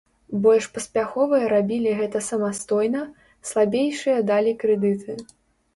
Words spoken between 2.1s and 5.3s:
самастойна, слабейшыя далі крэдыты.